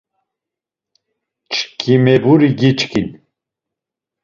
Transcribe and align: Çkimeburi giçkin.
Çkimeburi 1.51 2.49
giçkin. 2.59 3.07